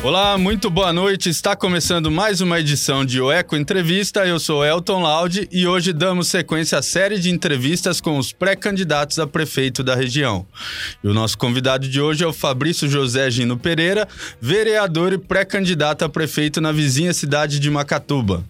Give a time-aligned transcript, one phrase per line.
[0.00, 1.28] Olá, muito boa noite.
[1.28, 4.24] Está começando mais uma edição de O Eco Entrevista.
[4.24, 9.18] Eu sou Elton Laude e hoje damos sequência à série de entrevistas com os pré-candidatos
[9.18, 10.46] a prefeito da região.
[11.02, 14.06] E o nosso convidado de hoje é o Fabrício José Gino Pereira,
[14.40, 18.44] vereador e pré-candidato a prefeito na vizinha cidade de Macatuba.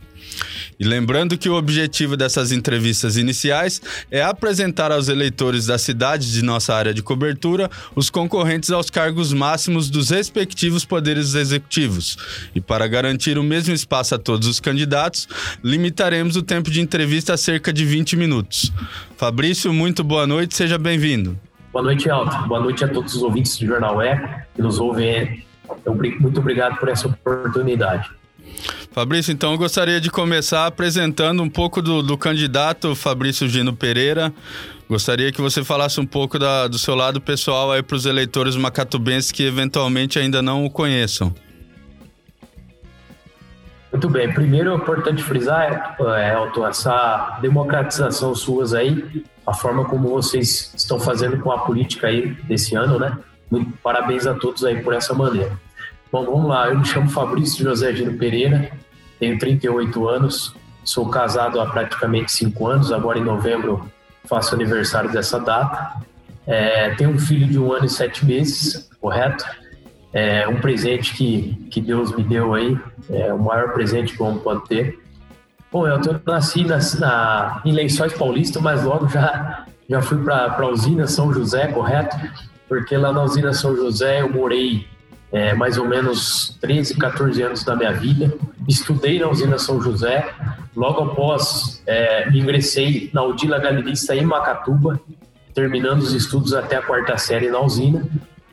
[0.79, 6.43] E lembrando que o objetivo dessas entrevistas iniciais é apresentar aos eleitores da cidade de
[6.43, 12.17] nossa área de cobertura os concorrentes aos cargos máximos dos respectivos poderes executivos.
[12.55, 15.27] E para garantir o mesmo espaço a todos os candidatos,
[15.65, 18.73] limitaremos o tempo de entrevista a cerca de 20 minutos.
[19.17, 21.39] Fabrício, muito boa noite, seja bem-vindo.
[21.73, 22.49] Boa noite, Alto.
[22.49, 25.45] Boa noite a todos os ouvintes do Jornal Eco que nos ouvem.
[26.21, 28.18] Muito obrigado por essa oportunidade.
[28.91, 34.33] Fabrício, então eu gostaria de começar apresentando um pouco do, do candidato Fabrício Gino Pereira.
[34.89, 38.57] Gostaria que você falasse um pouco da, do seu lado pessoal aí para os eleitores
[38.57, 41.35] macatubenses que eventualmente ainda não o conheçam.
[43.93, 44.33] Muito bem.
[44.33, 51.01] Primeiro é importante frisar, é, Elton, essa democratização suas aí, a forma como vocês estão
[51.01, 53.17] fazendo com a política aí desse ano, né?
[53.51, 55.59] Muito parabéns a todos aí por essa maneira.
[56.11, 56.69] Bom, vamos lá.
[56.69, 58.71] Eu me chamo Fabrício José Gino Pereira,
[59.21, 63.91] tenho 38 anos, sou casado há praticamente 5 anos, agora em novembro
[64.25, 66.03] faço aniversário dessa data.
[66.47, 69.45] É, tenho um filho de um ano e sete meses, correto?
[70.13, 72.79] É um presente que, que Deus me deu aí,
[73.11, 74.99] é o maior presente que o homem pode ter.
[75.71, 80.69] Bom, eu, nasci na, na, em Lençóis Paulista, mas logo já, já fui para a
[80.69, 82.17] usina São José, correto?
[82.67, 84.87] Porque lá na usina São José eu morei
[85.33, 88.35] é, mais ou menos 13, 14 anos da minha vida.
[88.67, 90.29] Estudei na usina São José.
[90.75, 95.01] Logo após, é, ingressei na Udila Galerista em Macatuba,
[95.55, 98.07] terminando os estudos até a quarta série na usina.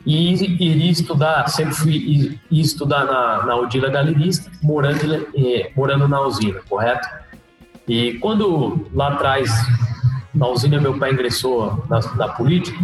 [0.04, 6.60] E iria estudar, sempre fui estudar na, na Udila Galerista, morando, é, morando na usina,
[6.68, 7.08] correto?
[7.88, 9.50] E quando lá atrás,
[10.34, 12.78] na usina, meu pai ingressou na, na política,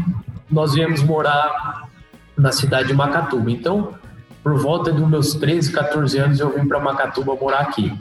[0.51, 1.82] nós viemos morar
[2.37, 3.51] na cidade de Macatuba.
[3.51, 3.95] Então,
[4.43, 7.93] por volta dos meus 13, 14 anos, eu vim para Macatuba morar aqui.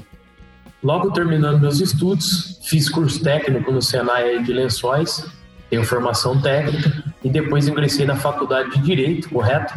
[0.84, 5.26] Logo terminando meus estudos, fiz curso técnico no Senai de Lençóis,
[5.70, 9.74] tenho formação técnica e depois ingressei na faculdade de Direito, correto?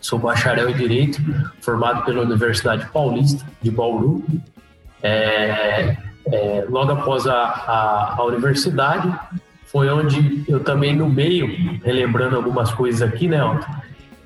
[0.00, 1.20] Sou bacharel em Direito,
[1.60, 4.24] formado pela Universidade Paulista de Bauru.
[5.02, 9.16] É, é, logo após a, a, a universidade,
[9.76, 11.46] foi onde eu também no meio,
[11.84, 13.66] relembrando algumas coisas aqui, né, Otto?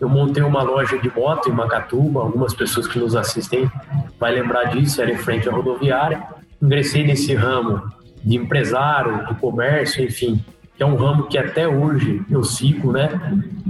[0.00, 3.68] Eu montei uma loja de moto em Macatuba, algumas pessoas que nos assistem
[4.16, 6.22] vai lembrar disso, era em frente à rodoviária.
[6.62, 7.82] Ingressei nesse ramo
[8.22, 10.40] de empresário, de comércio, enfim,
[10.76, 13.08] que é um ramo que até hoje eu sigo, né?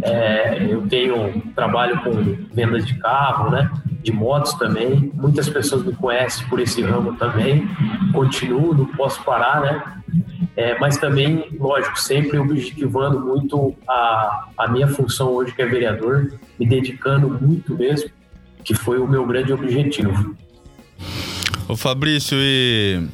[0.02, 2.12] É, eu tenho trabalho com
[2.52, 3.70] vendas de carro, né?
[4.02, 5.12] De motos também.
[5.14, 7.68] Muitas pessoas me conhecem por esse ramo também.
[8.12, 10.00] Continuo, não posso parar, né?
[10.56, 16.32] É, mas também, lógico, sempre objetivando muito a, a minha função hoje, que é vereador,
[16.58, 18.10] me dedicando muito mesmo,
[18.64, 20.34] que foi o meu grande objetivo.
[21.68, 23.06] Ô Fabrício, e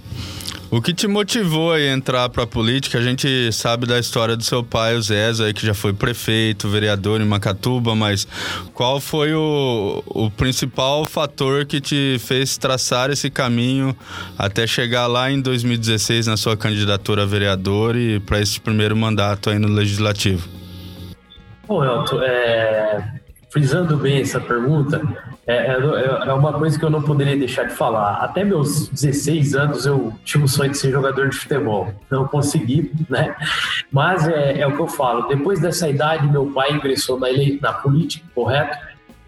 [0.71, 2.99] o que te motivou a entrar para a política?
[2.99, 6.69] A gente sabe da história do seu pai, o Zezo, aí, que já foi prefeito,
[6.69, 8.27] vereador em Macatuba, mas
[8.75, 13.97] qual foi o, o principal fator que te fez traçar esse caminho
[14.37, 19.51] até chegar lá em 2016 na sua candidatura a vereador e para esse primeiro mandato
[19.51, 20.49] aí no Legislativo?
[21.69, 23.21] Bom, Elton, é,
[23.57, 25.01] frisando bem essa pergunta,
[25.47, 28.17] é, é, é, uma coisa que eu não poderia deixar de falar.
[28.17, 31.91] Até meus 16 anos eu tinha o sonho de ser jogador de futebol.
[32.11, 33.35] Não consegui, né?
[33.91, 35.27] Mas é, é o que eu falo.
[35.27, 37.29] Depois dessa idade, meu pai ingressou na,
[37.63, 38.77] na política, correto?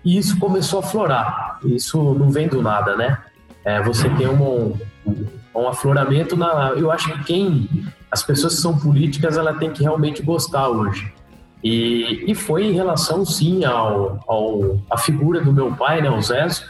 [0.04, 1.58] E isso começou a florar.
[1.64, 3.16] Isso não vem do nada, né?
[3.64, 4.78] É, você tem um,
[5.56, 6.72] um afloramento na.
[6.76, 7.86] Eu acho que quem.
[8.10, 11.10] As pessoas que são políticas, ela tem que realmente gostar hoje.
[11.62, 16.20] E, e foi em relação, sim, ao, ao, a figura do meu pai, né, o
[16.20, 16.64] Zezo,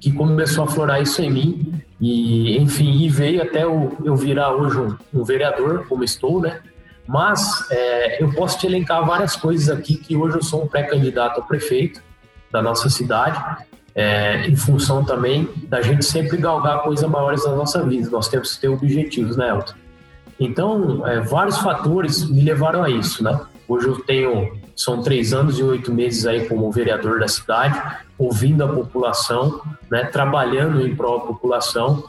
[0.00, 1.82] que começou a florar isso em mim.
[2.00, 6.60] E, enfim, e veio até o, eu virar hoje um, um vereador, como estou, né?
[7.06, 11.40] Mas é, eu posso te elencar várias coisas aqui que hoje eu sou um pré-candidato
[11.40, 12.02] a prefeito
[12.50, 13.38] da nossa cidade,
[13.94, 18.10] é, em função também da gente sempre galgar coisas maiores na nossa vida.
[18.10, 19.74] Nós temos que ter objetivos, né, Elton?
[20.40, 23.38] Então, é, vários fatores me levaram a isso, né?
[23.66, 27.80] Hoje eu tenho são três anos e oito meses aí como vereador da cidade,
[28.18, 32.04] ouvindo a população, né, trabalhando em prol da população.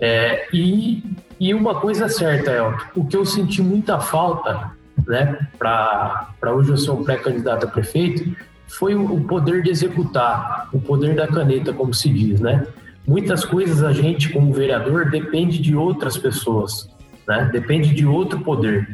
[0.00, 1.02] É, e,
[1.38, 4.72] e uma coisa certa, Elton, o que eu senti muita falta,
[5.06, 8.34] né, para hoje eu ser um pré-candidato a prefeito,
[8.68, 12.66] foi o poder de executar, o poder da caneta, como se diz, né?
[13.06, 16.88] Muitas coisas a gente, como vereador, depende de outras pessoas,
[17.28, 17.50] né?
[17.52, 18.88] Depende de outro poder.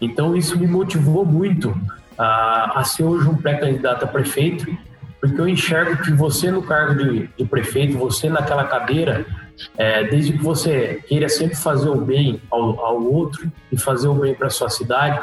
[0.00, 1.74] Então isso me motivou muito
[2.18, 4.66] a, a ser hoje um pré-candidato a prefeito,
[5.20, 9.26] porque eu enxergo que você no cargo de, de prefeito, você naquela cadeira,
[9.76, 14.14] é, desde que você queira sempre fazer o bem ao, ao outro e fazer o
[14.14, 15.20] bem para sua cidade,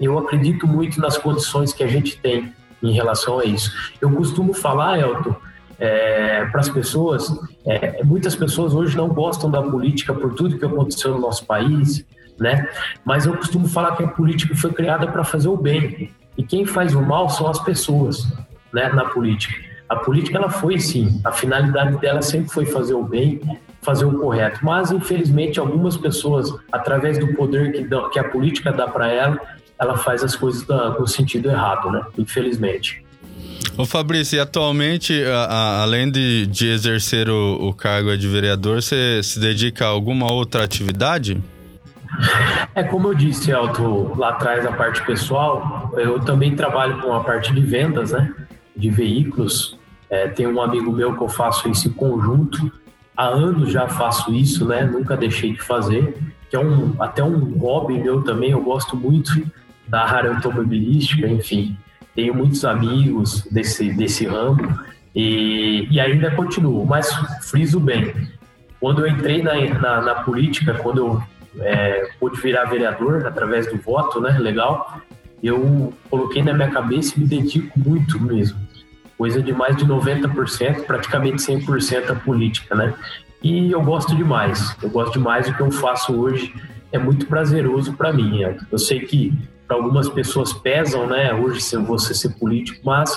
[0.00, 2.52] eu acredito muito nas condições que a gente tem
[2.82, 3.70] em relação a isso.
[4.00, 5.36] Eu costumo falar, Elton,
[5.78, 7.32] é, para as pessoas,
[7.64, 12.04] é, muitas pessoas hoje não gostam da política por tudo que aconteceu no nosso país,
[12.42, 12.68] né?
[13.04, 16.66] Mas eu costumo falar que a política foi criada para fazer o bem e quem
[16.66, 18.26] faz o mal são as pessoas,
[18.72, 18.90] né?
[18.90, 19.54] Na política,
[19.88, 23.40] a política ela foi sim, a finalidade dela sempre foi fazer o bem,
[23.82, 28.88] fazer o correto, mas infelizmente algumas pessoas, através do poder que, que a política dá
[28.88, 29.38] para ela,
[29.78, 32.02] ela faz as coisas no sentido errado, né?
[32.16, 33.04] Infelizmente.
[33.76, 38.82] Ô Fabrício, e atualmente, a, a, além de, de exercer o, o, cargo de vereador,
[38.82, 41.42] você se dedica a alguma outra atividade?
[42.74, 47.22] É como eu disse, Elton, lá atrás, a parte pessoal, eu também trabalho com a
[47.22, 48.32] parte de vendas, né?
[48.76, 49.78] De veículos.
[50.10, 52.72] É, tem um amigo meu que eu faço isso em conjunto.
[53.16, 54.84] Há anos já faço isso, né?
[54.84, 56.16] Nunca deixei de fazer.
[56.50, 59.30] Que é um, até um hobby meu também, eu gosto muito
[59.88, 61.76] da área automobilística, enfim.
[62.14, 64.78] Tenho muitos amigos desse, desse ramo
[65.14, 67.10] e, e ainda continuo, mas
[67.42, 68.14] friso bem.
[68.78, 71.22] Quando eu entrei na, na, na política, quando eu
[71.60, 75.00] é, pude virar vereador através do voto, né, legal,
[75.42, 78.58] eu coloquei na minha cabeça e me dedico muito mesmo.
[79.18, 82.94] Coisa de mais de 90%, praticamente 100% a política, né?
[83.42, 84.76] E eu gosto demais.
[84.82, 86.54] Eu gosto demais do que eu faço hoje.
[86.92, 88.40] É muito prazeroso para mim.
[88.70, 89.32] Eu sei que
[89.66, 91.32] para algumas pessoas pesam, né?
[91.34, 93.16] Hoje você ser político, mas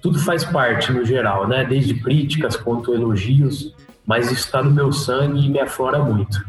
[0.00, 1.64] tudo faz parte no geral, né?
[1.64, 3.74] Desde críticas quanto elogios,
[4.06, 6.44] mas está no meu sangue e me aflora muito.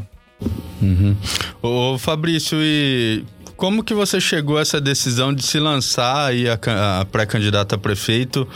[0.81, 1.15] Uhum.
[1.61, 3.23] Ô Fabrício, e
[3.55, 6.59] como que você chegou a essa decisão de se lançar aí a,
[6.99, 8.47] a pré-candidata a prefeito,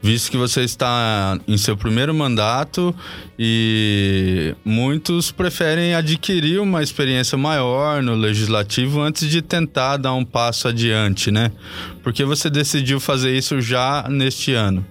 [0.00, 2.94] visto que você está em seu primeiro mandato
[3.38, 10.68] e muitos preferem adquirir uma experiência maior no legislativo antes de tentar dar um passo
[10.68, 11.50] adiante, né?
[12.02, 14.86] Por que você decidiu fazer isso já neste ano?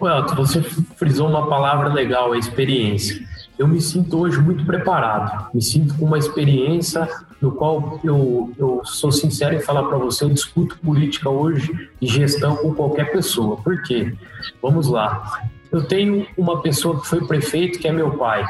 [0.00, 0.62] Well, você
[0.96, 3.27] frisou uma palavra legal, a experiência
[3.58, 7.08] eu me sinto hoje muito preparado, me sinto com uma experiência
[7.40, 12.06] no qual eu, eu sou sincero em falar para você, eu discuto política hoje e
[12.06, 13.56] gestão com qualquer pessoa.
[13.56, 14.14] Por quê?
[14.62, 15.42] Vamos lá.
[15.70, 18.44] Eu tenho uma pessoa que foi prefeito, que é meu pai.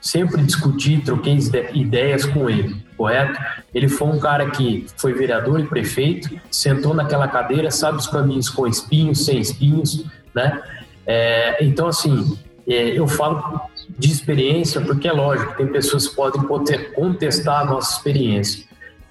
[0.00, 1.38] Sempre discuti, troquei
[1.72, 3.40] ideias com ele, correto?
[3.74, 8.50] Ele foi um cara que foi vereador e prefeito, sentou naquela cadeira, sabe os caminhos
[8.50, 10.04] com espinhos, sem espinhos,
[10.34, 10.62] né?
[11.06, 16.42] É, então, assim, é, eu falo de experiência, porque é lógico, tem pessoas que podem
[16.94, 18.64] contestar a nossa experiência.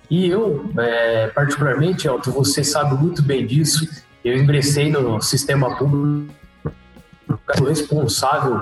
[0.10, 3.88] E eu, é, particularmente, Elton, você sabe muito bem disso,
[4.24, 6.34] eu ingressei no sistema público
[7.65, 8.62] responsável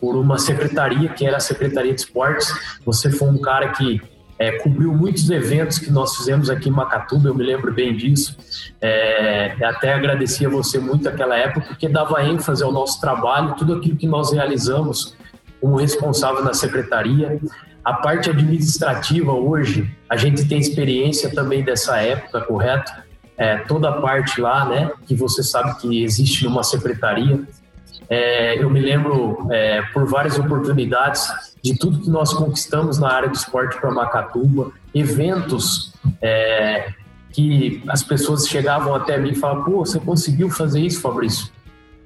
[0.00, 2.52] por uma secretaria, que era a Secretaria de Esportes.
[2.84, 4.00] Você foi um cara que
[4.38, 8.36] é, cobriu muitos eventos que nós fizemos aqui em Macatuba, eu me lembro bem disso.
[8.80, 13.96] É, até agradecia você muito naquela época, porque dava ênfase ao nosso trabalho, tudo aquilo
[13.96, 15.16] que nós realizamos
[15.62, 17.40] como responsável na secretaria.
[17.84, 22.92] A parte administrativa hoje, a gente tem experiência também dessa época, correto?
[23.38, 27.40] É, toda a parte lá, né, que você sabe que existe numa secretaria.
[28.10, 31.26] É, eu me lembro é, por várias oportunidades
[31.62, 36.92] de tudo que nós conquistamos na área do esporte para Macatuba, eventos é,
[37.30, 41.50] que as pessoas chegavam até mim e falavam: pô, você conseguiu fazer isso, Fabrício?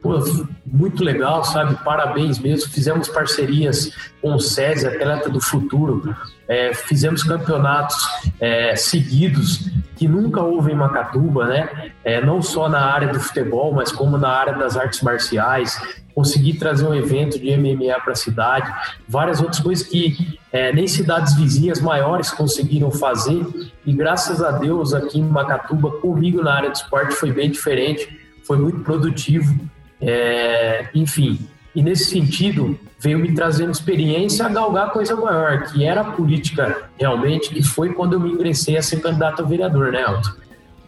[0.06, 1.74] Pô, muito legal, sabe?
[1.82, 2.70] Parabéns mesmo.
[2.70, 3.90] Fizemos parcerias
[4.22, 6.14] com o SESI, Atleta do Futuro,
[6.46, 7.96] é, fizemos campeonatos
[8.38, 11.90] é, seguidos que nunca houve em Macatuba, né?
[12.04, 15.76] É, não só na área do futebol, mas como na área das artes marciais.
[16.14, 18.72] Consegui trazer um evento de MMA para a cidade,
[19.08, 23.44] várias outras coisas que é, nem cidades vizinhas maiores conseguiram fazer.
[23.84, 28.08] E graças a Deus, aqui em Macatuba, comigo na área de esporte foi bem diferente,
[28.44, 29.52] foi muito produtivo
[30.00, 36.00] é, enfim, e nesse sentido, veio me trazendo experiência a galgar coisa maior, que era
[36.00, 40.02] a política realmente, que foi quando eu me ingressei a ser candidato a vereador, né,
[40.02, 40.36] Alto?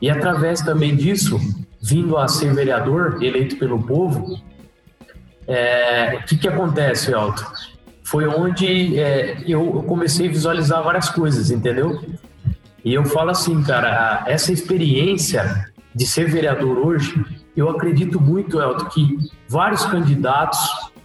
[0.01, 1.39] E através também disso,
[1.83, 4.41] vindo a ser vereador, eleito pelo povo,
[5.47, 7.45] é, o que, que acontece, Elton?
[8.03, 12.03] Foi onde é, eu comecei a visualizar várias coisas, entendeu?
[12.85, 17.25] E eu falo assim, cara, essa experiência de ser vereador hoje,
[17.59, 20.59] eu acredito muito, Elton, que vários candidatos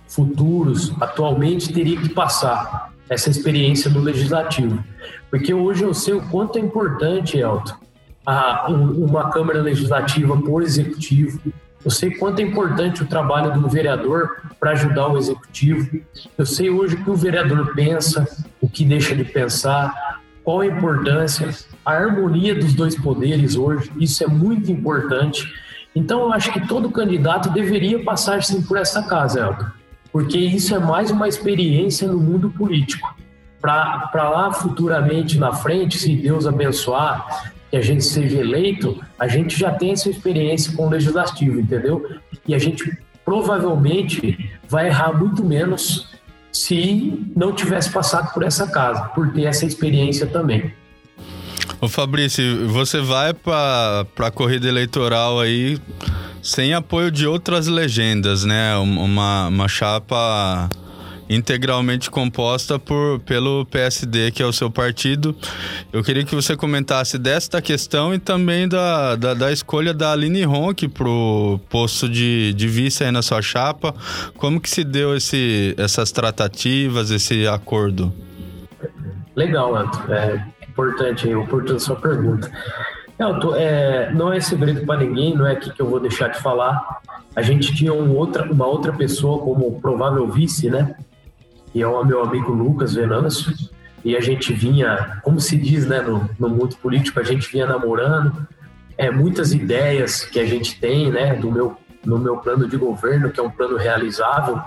[0.08, 4.84] futuros, atualmente, teriam que passar essa experiência no legislativo.
[5.30, 7.76] Porque hoje eu sei o quanto é importante, Elton,
[8.26, 11.40] a, uma Câmara Legislativa por executivo.
[11.84, 16.00] Eu sei quanto é importante o trabalho do vereador para ajudar o executivo.
[16.38, 18.28] Eu sei hoje o que o vereador pensa,
[18.62, 21.50] o que deixa de pensar, qual a importância,
[21.86, 23.92] a harmonia dos dois poderes hoje.
[24.00, 25.52] Isso é muito importante.
[25.96, 29.66] Então, eu acho que todo candidato deveria passar sim por essa casa, Elton,
[30.12, 33.16] porque isso é mais uma experiência no mundo político.
[33.62, 39.58] Para lá futuramente, na frente, se Deus abençoar, que a gente seja eleito, a gente
[39.58, 42.06] já tem essa experiência com o legislativo, entendeu?
[42.48, 46.14] E a gente provavelmente vai errar muito menos
[46.52, 50.74] se não tivesse passado por essa casa, por ter essa experiência também.
[51.84, 55.78] Ô Fabrício, você vai para a corrida eleitoral aí
[56.42, 58.74] sem apoio de outras legendas, né?
[58.78, 60.70] Uma, uma chapa
[61.30, 65.36] integralmente composta por, pelo PSD, que é o seu partido.
[65.92, 70.46] Eu queria que você comentasse desta questão e também da, da, da escolha da Aline
[70.46, 73.94] Ronck para o posto de, de vice aí na sua chapa.
[74.38, 78.14] Como que se deu esse, essas tratativas, esse acordo?
[79.36, 80.14] Legal, Anto.
[80.14, 82.52] É, importante, importante sua pergunta.
[83.18, 86.40] Elton, é, não é segredo para ninguém, não é aqui que eu vou deixar de
[86.40, 87.00] falar.
[87.36, 90.96] A gente tinha um outra, uma outra pessoa como provável vice, né?
[91.74, 93.54] E é o meu amigo Lucas Venâncio.
[94.04, 97.66] E a gente vinha, como se diz, né, no, no mundo político, a gente vinha
[97.66, 98.46] namorando.
[98.98, 103.32] É, muitas ideias que a gente tem, né, do meu, no meu plano de governo,
[103.32, 104.62] que é um plano realizável,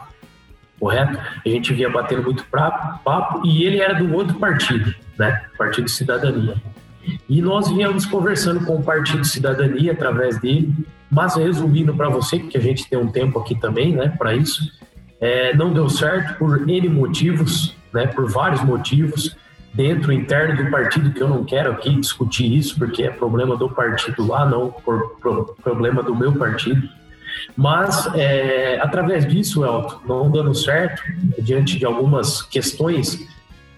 [0.78, 1.18] correto?
[1.44, 5.42] A gente vinha batendo muito papo e ele era do outro partido, né?
[5.56, 6.56] Partido Cidadania.
[7.28, 10.74] E nós vínhamos conversando com o Partido Cidadania através dele,
[11.10, 14.70] mas resumindo para você, porque a gente tem um tempo aqui também, né, para isso,
[15.20, 19.36] é, não deu certo por N motivos, né, por vários motivos,
[19.72, 23.68] dentro interno do partido, que eu não quero aqui discutir isso, porque é problema do
[23.68, 26.88] partido lá, não por, por problema do meu partido.
[27.56, 31.02] Mas, é, através disso, Elton, não dando certo,
[31.38, 33.26] diante de algumas questões,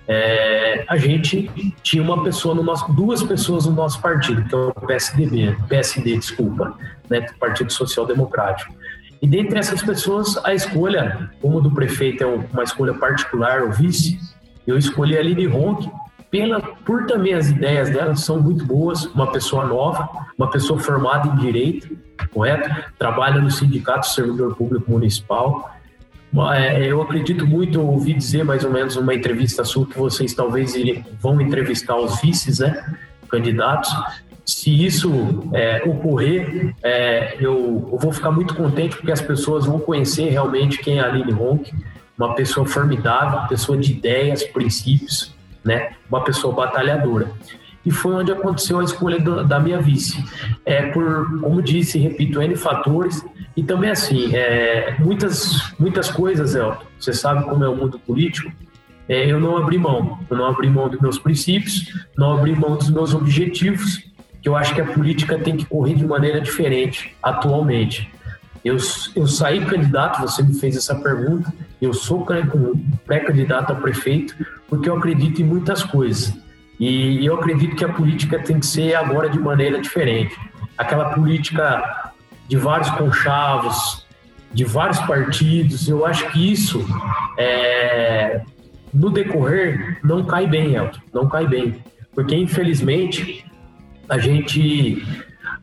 [0.07, 1.50] é, a gente
[1.83, 6.17] tinha uma pessoa no nosso, duas pessoas no nosso partido, que é o PSDB, PSD,
[6.17, 6.75] desculpa,
[7.11, 8.75] né, Partido Social Democrático.
[9.21, 14.19] E dentre essas pessoas, a escolha, como do prefeito é uma escolha particular, o vice,
[14.67, 15.91] eu escolhi a Aline Ronck,
[16.30, 21.28] pela, por também as ideias dela são muito boas, uma pessoa nova, uma pessoa formada
[21.28, 21.97] em direito,
[22.32, 22.68] correto?
[22.99, 25.75] Trabalha no Sindicato Servidor Público Municipal.
[26.54, 30.75] É, eu acredito muito, ouvi dizer mais ou menos numa entrevista sua que vocês talvez
[31.20, 32.99] vão entrevistar os vices, né?
[33.28, 33.90] Candidatos.
[34.44, 35.11] Se isso
[35.54, 40.78] é, ocorrer, é, eu, eu, vou ficar muito contente porque as pessoas vão conhecer realmente
[40.78, 41.73] quem é a Aline Ronk,
[42.16, 45.35] uma pessoa formidável, pessoa de ideias, princípios,
[45.65, 45.93] né?
[46.09, 47.33] Uma pessoa batalhadora
[47.88, 50.23] e foi onde aconteceu a escolha do, da minha vice.
[50.67, 53.25] É por, como disse, repito, N fatores
[53.57, 58.53] e também assim, é, muitas, muitas coisas, Elton, você sabe como é o mundo político,
[59.09, 62.77] é, eu não abri mão, eu não abri mão dos meus princípios, não abri mão
[62.77, 64.05] dos meus objetivos,
[64.43, 68.11] que eu acho que a política tem que correr de maneira diferente atualmente.
[68.65, 68.77] Eu,
[69.15, 72.27] eu saí candidato, você me fez essa pergunta, eu sou
[73.07, 74.35] pré-candidato a prefeito
[74.69, 76.35] porque eu acredito em muitas coisas.
[76.79, 80.37] E eu acredito que a política tem que ser agora de maneira diferente.
[80.77, 82.12] Aquela política
[82.49, 84.07] de vários conchavos,
[84.53, 86.85] de vários partidos, eu acho que isso,
[87.37, 88.43] é,
[88.93, 91.83] no decorrer, não cai bem, Elton, não cai bem.
[92.15, 93.45] Porque, infelizmente,
[94.09, 95.05] a gente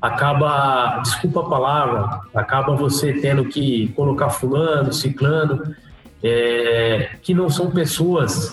[0.06, 5.76] acaba, desculpa a palavra, acaba você tendo que colocar fulano, ciclano,
[6.24, 8.52] é, que não são pessoas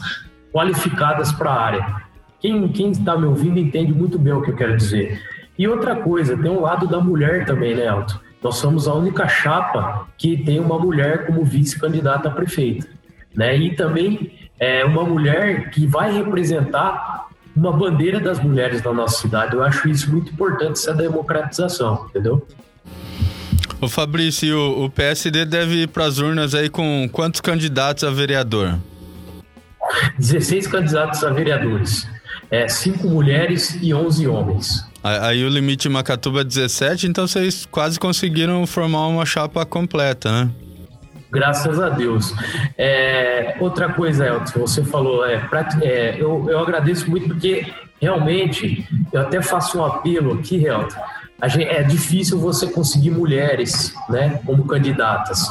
[0.53, 2.03] qualificadas para a área.
[2.41, 5.21] Quem, está me ouvindo entende muito bem o que eu quero dizer.
[5.59, 8.17] E outra coisa, tem um lado da mulher também, né, Elton?
[8.43, 12.89] Nós somos a única chapa que tem uma mulher como vice-candidata a prefeita.
[13.35, 13.57] Né?
[13.57, 19.55] E também é uma mulher que vai representar uma bandeira das mulheres da nossa cidade.
[19.55, 22.47] Eu acho isso muito importante, essa democratização, entendeu?
[23.81, 28.79] O Fabrício, o PSD deve ir para as urnas aí com quantos candidatos a vereador?
[30.19, 32.07] 16 candidatos a vereadores
[32.53, 34.85] é, cinco mulheres e 11 homens.
[35.03, 40.51] Aí o limite Macatuba é 17, então vocês quase conseguiram formar uma chapa completa, né?
[41.33, 42.35] Graças a Deus.
[42.77, 48.87] É, outra coisa, Elton, você falou, é, pra, é, eu, eu agradeço muito porque realmente
[49.11, 50.95] eu até faço um apelo aqui, Elton.
[51.47, 55.49] Gente, é difícil você conseguir mulheres né, como candidatas.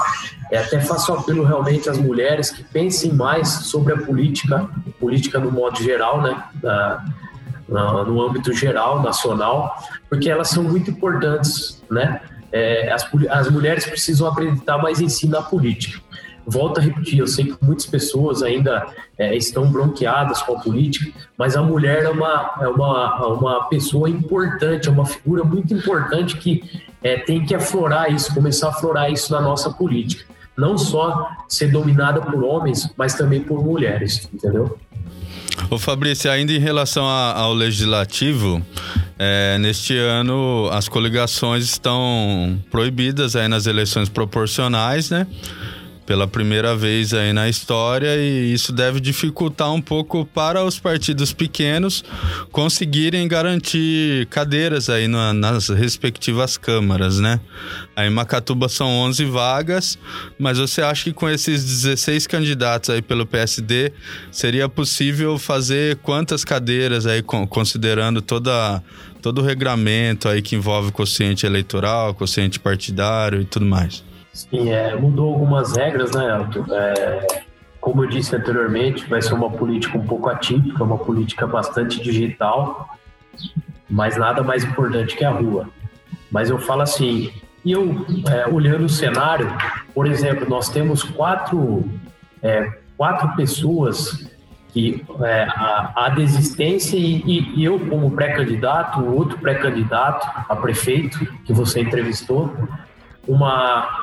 [0.51, 4.69] É, até faço um apelo realmente às mulheres que pensem mais sobre a política,
[4.99, 7.03] política no modo geral, né, da,
[7.67, 9.75] no âmbito geral, nacional,
[10.07, 12.21] porque elas são muito importantes, né?
[12.51, 16.01] É, as, as mulheres precisam acreditar mais em si na política.
[16.45, 21.11] Volto a repetir, eu sei que muitas pessoas ainda é, estão bronqueadas com a política,
[21.37, 26.37] mas a mulher é uma, é uma, uma pessoa importante, é uma figura muito importante
[26.37, 30.25] que é, tem que aflorar isso, começar a aflorar isso na nossa política.
[30.57, 34.77] Não só ser dominada por homens, mas também por mulheres, entendeu?
[35.69, 38.65] Ô Fabrício, ainda em relação a, ao legislativo,
[39.17, 45.27] é, neste ano as coligações estão proibidas aí nas eleições proporcionais, né?
[46.11, 51.31] Pela primeira vez aí na história e isso deve dificultar um pouco para os partidos
[51.31, 52.03] pequenos
[52.51, 57.39] conseguirem garantir cadeiras aí na, nas respectivas câmaras, né?
[57.95, 59.97] Aí em Macatuba são 11 vagas,
[60.37, 63.93] mas você acha que com esses 16 candidatos aí pelo PSD
[64.33, 68.83] seria possível fazer quantas cadeiras aí considerando toda
[69.21, 74.10] todo o regramento aí que envolve quociente eleitoral, quociente partidário e tudo mais?
[74.33, 76.65] Sim, é, mudou algumas regras, né, Elton?
[76.73, 77.27] É,
[77.79, 82.95] como eu disse anteriormente, vai ser uma política um pouco atípica, uma política bastante digital,
[83.89, 85.67] mas nada mais importante que a rua.
[86.31, 87.31] Mas eu falo assim,
[87.65, 89.51] e eu, é, olhando o cenário,
[89.93, 91.83] por exemplo, nós temos quatro,
[92.41, 94.31] é, quatro pessoas
[94.69, 97.21] que é, a, a desistência e,
[97.57, 102.55] e, eu como pré-candidato, outro pré-candidato a prefeito que você entrevistou,
[103.27, 104.00] uma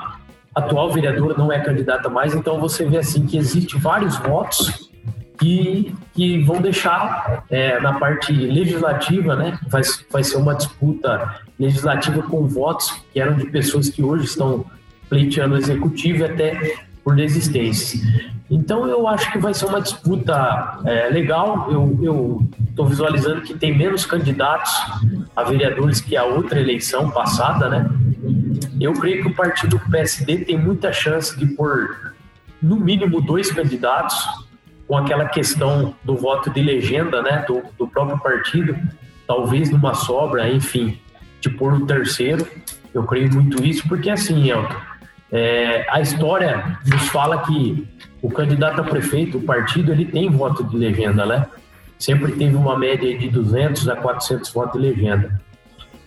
[0.58, 4.88] atual vereadora não é candidata mais, então você vê assim que existe vários votos
[5.38, 9.58] que, que vão deixar é, na parte legislativa, né?
[9.68, 14.64] Vai, vai ser uma disputa legislativa com votos que eram de pessoas que hoje estão
[15.08, 18.00] pleiteando o executivo até por desistência.
[18.50, 21.70] Então eu acho que vai ser uma disputa é, legal.
[22.02, 24.72] Eu estou visualizando que tem menos candidatos
[25.36, 27.88] a vereadores que a outra eleição passada, né?
[28.80, 32.14] Eu creio que o partido PSD tem muita chance de pôr,
[32.62, 34.16] no mínimo, dois candidatos,
[34.86, 38.76] com aquela questão do voto de legenda, né, do, do próprio partido,
[39.26, 40.98] talvez numa sobra, enfim,
[41.40, 42.46] de pôr um terceiro.
[42.94, 44.76] Eu creio muito isso, porque assim, Elton,
[45.30, 47.86] é, a história nos fala que
[48.22, 51.46] o candidato a prefeito, o partido, ele tem voto de legenda, né?
[51.98, 55.40] Sempre teve uma média de 200 a 400 votos de legenda.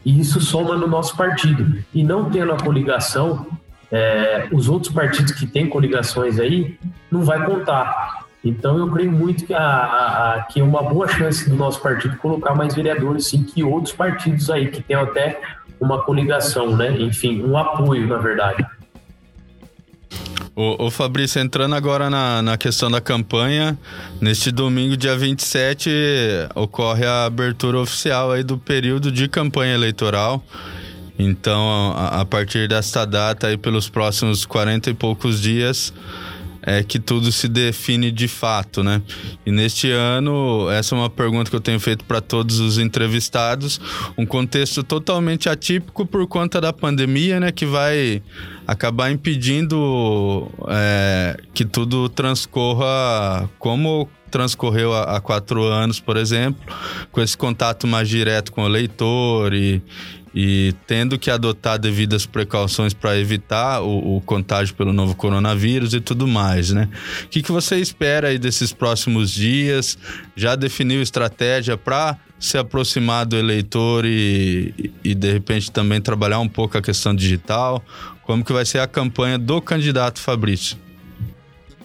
[0.06, 1.84] E isso soma no nosso partido.
[1.94, 3.46] E não tendo a coligação,
[3.92, 6.78] é, os outros partidos que têm coligações aí,
[7.12, 8.26] não vai contar.
[8.44, 11.80] Então eu creio muito que, a, a, a, que é uma boa chance do nosso
[11.82, 15.40] partido colocar mais vereadores, sim, que outros partidos aí, que tem até
[15.80, 16.92] uma coligação, né?
[17.00, 18.66] Enfim, um apoio, na verdade.
[20.62, 23.76] Ô, ô Fabrício, entrando agora na, na questão da campanha,
[24.22, 25.90] neste domingo, dia 27,
[26.54, 30.46] ocorre a abertura oficial aí do período de campanha eleitoral.
[31.18, 35.92] Então, a, a partir desta data, aí, pelos próximos 40 e poucos dias,
[36.62, 39.02] é que tudo se define de fato, né?
[39.46, 43.82] E neste ano, essa é uma pergunta que eu tenho feito para todos os entrevistados,
[44.16, 47.52] um contexto totalmente atípico por conta da pandemia, né?
[47.52, 48.22] Que vai
[48.72, 56.62] acabar impedindo é, que tudo transcorra como transcorreu há, quatro anos, por exemplo,
[57.12, 59.82] com esse contato mais direto com o leitor e,
[60.34, 66.00] e tendo que adotar devidas precauções para evitar o, o, contágio pelo novo coronavírus e
[66.00, 66.88] tudo mais, né?
[67.26, 69.98] O que, que você espera aí desses próximos dias?
[70.34, 76.48] Já definiu estratégia para se aproximar do eleitor e, e de repente também trabalhar um
[76.48, 77.84] pouco a questão digital?
[78.32, 80.78] Como que vai ser a campanha do candidato Fabrício?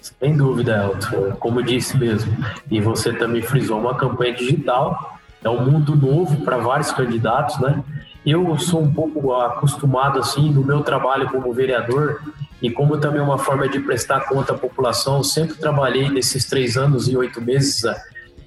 [0.00, 1.32] Sem dúvida, Elton.
[1.40, 2.32] Como disse mesmo,
[2.70, 5.18] e você também frisou uma campanha digital.
[5.42, 7.82] É um mundo novo para vários candidatos, né?
[8.24, 12.20] Eu sou um pouco acostumado, assim, no meu trabalho como vereador
[12.62, 17.08] e como também uma forma de prestar conta à população, sempre trabalhei nesses três anos
[17.08, 17.82] e oito meses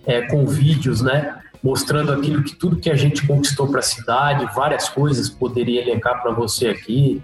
[0.06, 1.38] é, com vídeos, né?
[1.62, 6.22] Mostrando aquilo que tudo que a gente conquistou para a cidade, várias coisas, poderia elencar
[6.22, 7.22] para você aqui,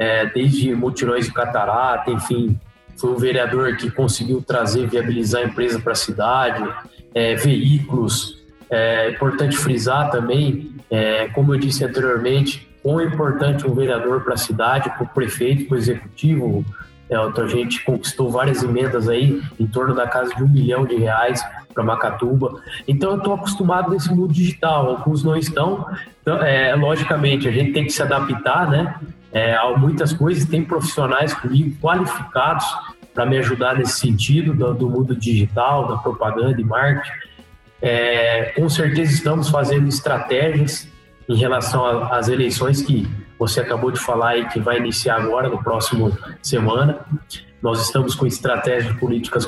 [0.00, 2.58] é, desde mutirões de catarata, enfim,
[2.96, 6.62] foi um vereador que conseguiu trazer, viabilizar a empresa para a cidade,
[7.14, 8.40] é, veículos.
[8.70, 14.34] É importante frisar também É, como eu disse anteriormente, quão é importante um vereador para
[14.34, 16.64] a cidade, para o prefeito, para o executivo.
[17.08, 20.96] É, a gente conquistou várias emendas aí, em torno da casa de um milhão de
[20.96, 21.40] reais
[21.72, 22.60] para Macatuba.
[22.88, 25.86] Então eu estou acostumado nesse mundo digital, alguns não estão.
[26.20, 28.96] Então, é, logicamente, a gente tem que se adaptar, né?
[29.32, 32.66] É, muitas coisas, tem profissionais comigo qualificados
[33.14, 37.12] para me ajudar nesse sentido do, do, mundo digital, da propaganda e marketing.
[37.82, 40.88] É, com certeza estamos fazendo estratégias
[41.28, 45.62] em relação às eleições que você acabou de falar aí que vai iniciar agora, no
[45.62, 46.98] próximo semana.
[47.62, 49.46] Nós estamos com estratégias políticas,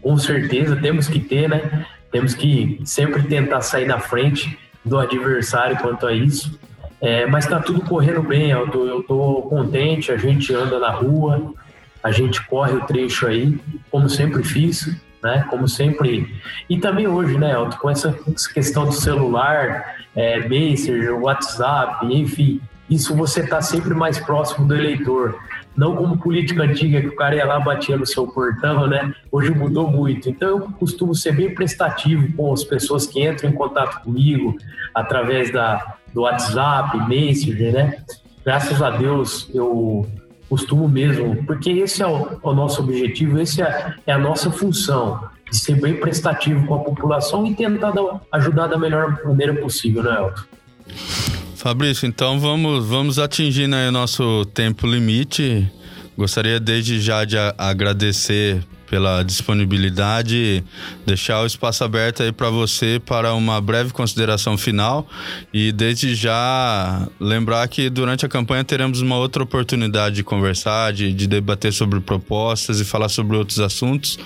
[0.00, 1.86] com certeza, temos que ter, né?
[2.10, 6.58] Temos que sempre tentar sair na frente do adversário quanto a isso.
[7.02, 11.52] É, mas está tudo correndo bem, tô, eu tô contente, a gente anda na rua,
[12.00, 13.58] a gente corre o trecho aí,
[13.90, 14.88] como sempre fiz,
[15.20, 15.44] né?
[15.50, 16.32] Como sempre.
[16.70, 18.16] E também hoje, né, Elton, com essa
[18.54, 25.36] questão do celular, é, Messenger, WhatsApp, enfim, isso você está sempre mais próximo do eleitor.
[25.76, 29.14] Não como política antiga, que o cara ia lá batia no seu portão, né?
[29.30, 30.28] Hoje mudou muito.
[30.28, 34.56] Então eu costumo ser bem prestativo com as pessoas que entram em contato comigo
[34.94, 38.02] através da, do WhatsApp, Messenger, né?
[38.44, 40.06] Graças a Deus eu
[40.52, 45.18] costumo mesmo, porque esse é o, o nosso objetivo, esse é, é, a nossa função,
[45.50, 50.02] de ser bem prestativo com a população e tentar dar, ajudar da melhor maneira possível,
[50.02, 51.41] né, Elton?
[51.62, 55.70] Fabrício, então vamos, vamos atingindo aí o nosso tempo limite.
[56.18, 60.64] Gostaria desde já de agradecer pela disponibilidade,
[61.06, 65.08] deixar o espaço aberto aí para você para uma breve consideração final
[65.54, 71.12] e desde já lembrar que durante a campanha teremos uma outra oportunidade de conversar, de,
[71.12, 74.18] de debater sobre propostas e falar sobre outros assuntos.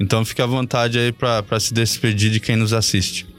[0.00, 3.31] Então fique à vontade aí para se despedir de quem nos assiste.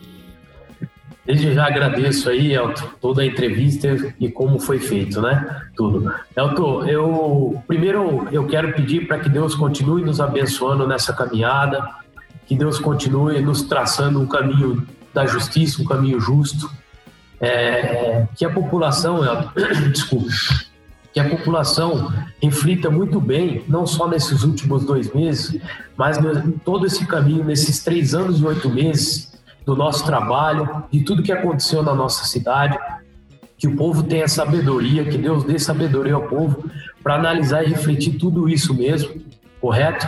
[1.25, 5.61] Desde já agradeço aí, Elton, toda a entrevista e como foi feito, né?
[5.75, 6.13] Tudo.
[6.35, 11.81] Elton, eu primeiro eu quero pedir para que Deus continue nos abençoando nessa caminhada,
[12.45, 16.69] que Deus continue nos traçando um caminho da justiça, um caminho justo,
[17.39, 19.51] é, que a população, Elton,
[19.91, 20.33] desculpe,
[21.13, 25.61] que a população reflita muito bem, não só nesses últimos dois meses,
[25.95, 26.17] mas
[26.65, 29.32] todo esse caminho, nesses três anos e oito meses
[29.65, 32.77] do nosso trabalho, de tudo que aconteceu na nossa cidade,
[33.57, 36.69] que o povo tenha sabedoria, que Deus dê sabedoria ao povo
[37.01, 39.21] para analisar e refletir tudo isso mesmo,
[39.61, 40.05] correto?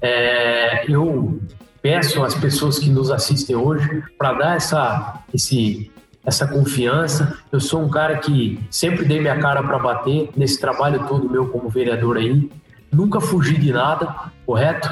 [0.00, 1.40] É, eu
[1.80, 5.90] peço às pessoas que nos assistem hoje para dar essa, esse,
[6.24, 7.38] essa confiança.
[7.50, 11.48] Eu sou um cara que sempre dei minha cara para bater nesse trabalho todo meu
[11.48, 12.50] como vereador aí.
[12.92, 14.90] Nunca fugi de nada, correto?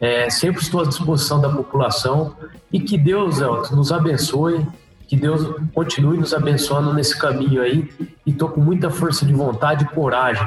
[0.00, 2.36] É, sempre estou à disposição da população
[2.72, 4.66] e que Deus, Elton, nos abençoe,
[5.08, 7.90] que Deus continue nos abençoando nesse caminho aí.
[8.26, 10.46] E estou com muita força de vontade e coragem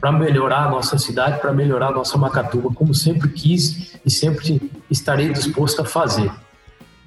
[0.00, 4.70] para melhorar a nossa cidade, para melhorar a nossa Macatuba, como sempre quis e sempre
[4.90, 6.30] estarei disposto a fazer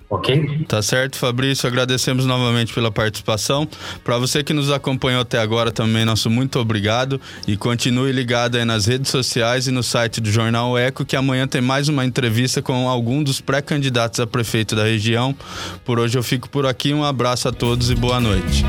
[0.10, 0.66] ok?
[0.68, 1.68] Tá certo, Fabrício.
[1.68, 3.68] Agradecemos novamente pela participação.
[4.04, 8.66] Para você que nos acompanhou até agora também, nosso muito obrigado e continue ligado aí
[8.66, 12.62] nas redes sociais e no site do Jornal Eco, que amanhã tem mais uma entrevista
[12.62, 15.36] com algum dos pré-candidatos a prefeito da região.
[15.84, 16.94] Por hoje eu fico por aqui.
[16.94, 18.64] Um abraço a todos e boa noite.